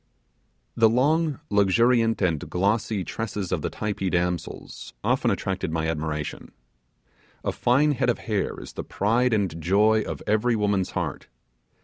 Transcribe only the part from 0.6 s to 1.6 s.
The long